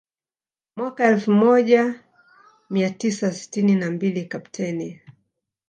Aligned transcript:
Mwaka 0.77 1.05
elfu 1.07 1.31
moja 1.31 1.99
mia 2.69 2.89
tisa 2.89 3.31
sitini 3.31 3.75
na 3.75 3.91
mbili 3.91 4.25
Kapteni 4.25 4.99